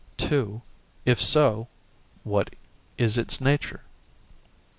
[0.17, 0.63] (2)
[1.05, 1.67] If so,
[2.23, 2.55] what
[2.97, 3.81] is its nature?